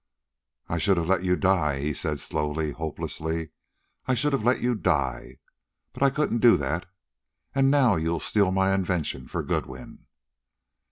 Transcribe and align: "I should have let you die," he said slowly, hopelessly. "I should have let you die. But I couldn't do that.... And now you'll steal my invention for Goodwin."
"I 0.67 0.79
should 0.79 0.97
have 0.97 1.07
let 1.07 1.23
you 1.23 1.35
die," 1.35 1.79
he 1.79 1.93
said 1.93 2.19
slowly, 2.19 2.71
hopelessly. 2.71 3.51
"I 4.07 4.15
should 4.15 4.33
have 4.33 4.43
let 4.43 4.59
you 4.61 4.73
die. 4.73 5.37
But 5.93 6.01
I 6.01 6.09
couldn't 6.09 6.39
do 6.39 6.57
that.... 6.57 6.87
And 7.53 7.69
now 7.69 7.97
you'll 7.97 8.19
steal 8.19 8.49
my 8.51 8.73
invention 8.73 9.27
for 9.27 9.43
Goodwin." 9.43 10.07